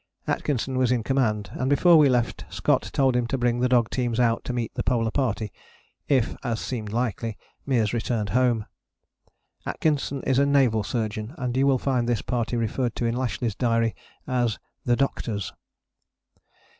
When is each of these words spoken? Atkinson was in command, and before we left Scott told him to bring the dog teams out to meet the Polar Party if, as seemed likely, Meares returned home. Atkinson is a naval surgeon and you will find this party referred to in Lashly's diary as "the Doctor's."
Atkinson 0.25 0.79
was 0.79 0.91
in 0.91 1.03
command, 1.03 1.51
and 1.53 1.69
before 1.69 1.95
we 1.95 2.09
left 2.09 2.43
Scott 2.49 2.89
told 2.91 3.15
him 3.15 3.27
to 3.27 3.37
bring 3.37 3.59
the 3.59 3.69
dog 3.69 3.91
teams 3.91 4.19
out 4.19 4.43
to 4.45 4.51
meet 4.51 4.73
the 4.73 4.81
Polar 4.81 5.11
Party 5.11 5.51
if, 6.07 6.35
as 6.43 6.59
seemed 6.59 6.91
likely, 6.91 7.37
Meares 7.67 7.93
returned 7.93 8.29
home. 8.29 8.65
Atkinson 9.63 10.23
is 10.23 10.39
a 10.39 10.45
naval 10.47 10.81
surgeon 10.83 11.35
and 11.37 11.55
you 11.55 11.67
will 11.67 11.77
find 11.77 12.09
this 12.09 12.23
party 12.23 12.55
referred 12.57 12.95
to 12.95 13.05
in 13.05 13.13
Lashly's 13.15 13.53
diary 13.53 13.95
as 14.25 14.57
"the 14.85 14.95
Doctor's." 14.95 15.53